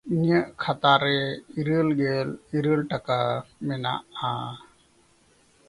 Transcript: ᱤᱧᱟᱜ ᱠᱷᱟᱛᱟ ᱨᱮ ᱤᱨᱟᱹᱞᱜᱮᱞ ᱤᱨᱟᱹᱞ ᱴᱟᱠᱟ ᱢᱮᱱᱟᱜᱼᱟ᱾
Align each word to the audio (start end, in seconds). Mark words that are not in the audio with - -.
ᱤᱧᱟᱜ 0.13 0.47
ᱠᱷᱟᱛᱟ 0.61 0.93
ᱨᱮ 1.03 1.17
ᱤᱨᱟᱹᱞᱜᱮᱞ 1.59 2.29
ᱤᱨᱟᱹᱞ 2.57 2.81
ᱴᱟᱠᱟ 2.91 3.19
ᱢᱮᱱᱟᱜᱼᱟ᱾ 3.67 4.31